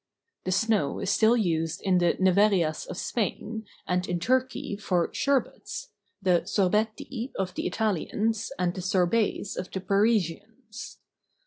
The 0.45 0.51
snow 0.51 0.97
is 0.97 1.11
still 1.11 1.37
used 1.37 1.79
in 1.83 1.99
the 1.99 2.15
Neve 2.19 2.37
rias 2.49 2.87
of 2.87 2.97
Spain, 2.97 3.67
and 3.85 4.07
in 4.09 4.19
Turkey, 4.19 4.75
for 4.75 5.13
sherbets 5.13 5.91
(the 6.19 6.41
sorbetti 6.47 7.31
of 7.37 7.53
the 7.53 7.67
Italians, 7.67 8.51
and 8.57 8.73
the 8.73 8.81
sorbets 8.81 9.55
of 9.55 9.69
the 9.69 9.79
Parisians). 9.79 10.97